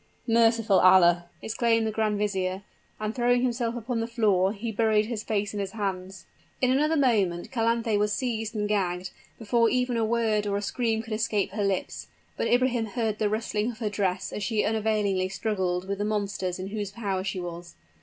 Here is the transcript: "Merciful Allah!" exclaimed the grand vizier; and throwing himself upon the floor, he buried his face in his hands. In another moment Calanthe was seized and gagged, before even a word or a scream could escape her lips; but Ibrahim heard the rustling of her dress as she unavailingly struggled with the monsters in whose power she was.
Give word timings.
"Merciful 0.25 0.79
Allah!" 0.79 1.29
exclaimed 1.43 1.85
the 1.85 1.91
grand 1.91 2.17
vizier; 2.17 2.63
and 2.99 3.13
throwing 3.13 3.43
himself 3.43 3.75
upon 3.75 3.99
the 3.99 4.07
floor, 4.07 4.51
he 4.51 4.71
buried 4.71 5.05
his 5.05 5.23
face 5.23 5.53
in 5.53 5.59
his 5.59 5.73
hands. 5.73 6.25
In 6.59 6.71
another 6.71 6.95
moment 6.97 7.51
Calanthe 7.51 7.99
was 7.99 8.11
seized 8.11 8.55
and 8.55 8.67
gagged, 8.67 9.11
before 9.37 9.69
even 9.69 9.97
a 9.97 10.03
word 10.03 10.47
or 10.47 10.57
a 10.57 10.61
scream 10.63 11.03
could 11.03 11.13
escape 11.13 11.51
her 11.51 11.63
lips; 11.63 12.07
but 12.35 12.47
Ibrahim 12.47 12.85
heard 12.87 13.19
the 13.19 13.29
rustling 13.29 13.69
of 13.69 13.77
her 13.77 13.89
dress 13.91 14.31
as 14.33 14.41
she 14.43 14.63
unavailingly 14.65 15.29
struggled 15.29 15.87
with 15.87 15.99
the 15.99 16.03
monsters 16.05 16.57
in 16.57 16.69
whose 16.69 16.89
power 16.89 17.23
she 17.23 17.39
was. 17.39 17.75